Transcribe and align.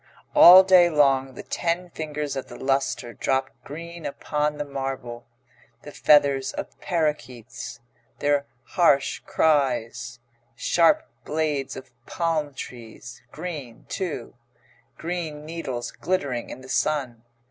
All 0.33 0.63
day 0.63 0.89
long 0.89 1.35
the 1.35 1.43
ten 1.43 1.91
fingers 1.91 2.35
of 2.35 2.47
the 2.47 2.55
lustre 2.57 3.13
drop 3.13 3.51
green 3.63 4.03
upon 4.03 4.57
the 4.57 4.65
marble. 4.65 5.27
The 5.83 5.91
feathers 5.91 6.53
of 6.53 6.79
parakeets 6.81 7.81
their 8.17 8.47
harsh 8.63 9.19
cries 9.27 10.19
sharp 10.55 11.07
blades 11.23 11.75
of 11.75 11.91
palm 12.07 12.55
trees 12.55 13.21
green, 13.31 13.85
too; 13.89 14.33
green 14.97 15.45
needles 15.45 15.91
glittering 15.91 16.49
in 16.49 16.61
the 16.61 16.67
sun. 16.69 17.21